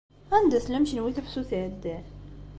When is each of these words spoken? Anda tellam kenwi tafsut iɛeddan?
Anda 0.35 0.59
tellam 0.65 0.85
kenwi 0.89 1.11
tafsut 1.15 1.51
iɛeddan? 1.57 2.05